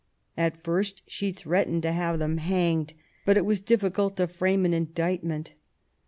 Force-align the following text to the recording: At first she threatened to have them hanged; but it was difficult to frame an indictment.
At 0.35 0.63
first 0.63 1.03
she 1.05 1.31
threatened 1.31 1.83
to 1.83 1.91
have 1.91 2.17
them 2.17 2.37
hanged; 2.39 2.93
but 3.23 3.37
it 3.37 3.45
was 3.45 3.59
difficult 3.61 4.17
to 4.17 4.25
frame 4.25 4.65
an 4.65 4.73
indictment. 4.73 5.53